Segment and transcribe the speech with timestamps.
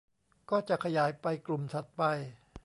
[0.49, 2.01] ก็จะขยายไปกลุ่มถัดไป